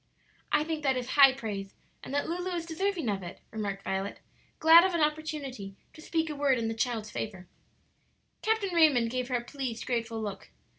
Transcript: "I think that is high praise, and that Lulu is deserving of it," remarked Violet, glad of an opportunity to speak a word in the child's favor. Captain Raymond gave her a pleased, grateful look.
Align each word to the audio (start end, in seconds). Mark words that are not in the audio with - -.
"I 0.51 0.63
think 0.63 0.81
that 0.81 0.97
is 0.97 1.09
high 1.09 1.31
praise, 1.31 1.75
and 2.03 2.11
that 2.11 2.27
Lulu 2.27 2.49
is 2.55 2.65
deserving 2.65 3.07
of 3.07 3.21
it," 3.21 3.39
remarked 3.51 3.83
Violet, 3.83 4.19
glad 4.57 4.83
of 4.83 4.95
an 4.95 5.01
opportunity 5.01 5.75
to 5.93 6.01
speak 6.01 6.27
a 6.27 6.35
word 6.35 6.57
in 6.57 6.67
the 6.69 6.73
child's 6.73 7.11
favor. 7.11 7.47
Captain 8.41 8.73
Raymond 8.73 9.11
gave 9.11 9.27
her 9.27 9.35
a 9.35 9.43
pleased, 9.43 9.85
grateful 9.85 10.19
look. 10.19 10.49